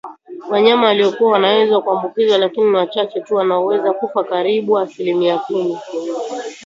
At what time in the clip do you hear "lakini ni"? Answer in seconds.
2.37-2.77